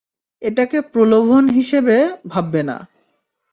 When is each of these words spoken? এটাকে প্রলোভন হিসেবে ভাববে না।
এটাকে 0.41 0.77
প্রলোভন 0.91 1.43
হিসেবে 1.49 1.95
ভাববে 2.27 2.61
না। 2.63 2.77